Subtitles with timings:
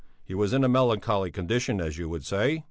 [0.23, 2.59] He was in a melancholy condition, as you would say.